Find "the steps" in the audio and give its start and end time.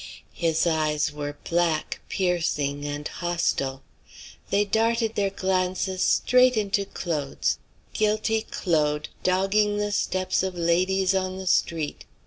9.77-10.41